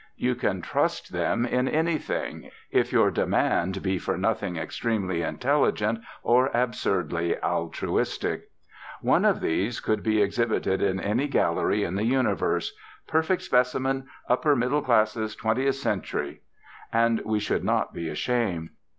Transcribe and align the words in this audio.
You 0.17 0.33
can 0.33 0.63
trust 0.63 1.13
them 1.13 1.45
in 1.45 1.67
anything, 1.67 2.49
if 2.71 2.91
your 2.91 3.11
demand 3.11 3.83
be 3.83 3.99
for 3.99 4.17
nothing 4.17 4.55
extremely 4.57 5.21
intelligent 5.21 5.99
or 6.23 6.49
absurdly 6.55 7.37
altruistic. 7.43 8.45
One 9.01 9.25
of 9.25 9.41
these 9.41 9.79
could 9.79 10.01
be 10.01 10.19
exhibited 10.19 10.81
in 10.81 10.99
any 10.99 11.27
gallery 11.27 11.83
in 11.83 11.93
the 11.93 12.03
universe, 12.03 12.73
'Perfect 13.05 13.43
Specimen; 13.43 14.07
Upper 14.27 14.55
Middle 14.55 14.81
Classes; 14.81 15.35
Twentieth 15.35 15.75
Century' 15.75 16.41
and 16.91 17.21
we 17.23 17.37
should 17.39 17.63
not 17.63 17.93
be 17.93 18.09
ashamed. 18.09 18.71